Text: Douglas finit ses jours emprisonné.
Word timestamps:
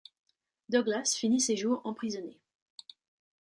Douglas 0.69 1.15
finit 1.15 1.39
ses 1.39 1.55
jours 1.55 1.81
emprisonné. 1.83 2.39